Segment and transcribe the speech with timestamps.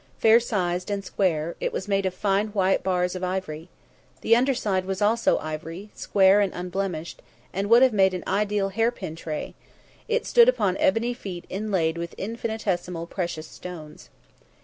[0.17, 3.69] Fair sized and square, it was made of fine white bars of ivory.
[4.21, 7.21] The underside was also ivory, square and unblemished,
[7.53, 9.53] and would have made an ideal hairpin tray;
[10.07, 14.09] it stood upon ebony feet inlaid with infinitesimal precious stones.